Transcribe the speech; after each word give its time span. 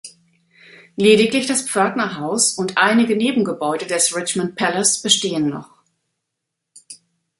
Lediglich 0.95 1.45
das 1.45 1.61
Pförtnerhaus 1.61 2.55
und 2.57 2.75
einige 2.79 3.15
Nebengebäude 3.15 3.85
des 3.85 4.15
"Richmond 4.15 4.55
Palace" 4.55 4.99
bestehen 5.03 5.47
noch. 5.47 5.69